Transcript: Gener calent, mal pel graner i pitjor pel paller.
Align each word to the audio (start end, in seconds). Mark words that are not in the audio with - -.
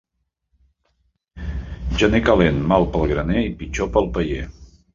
Gener 2.03 2.23
calent, 2.29 2.65
mal 2.73 2.89
pel 2.97 3.07
graner 3.15 3.39
i 3.51 3.55
pitjor 3.61 3.95
pel 3.99 4.13
paller. 4.17 4.43